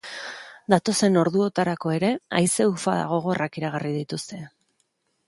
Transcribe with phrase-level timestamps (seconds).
[0.73, 2.09] Datozen orduotarako ere
[2.39, 4.41] haize ufada gogorrak iragarri dituzte.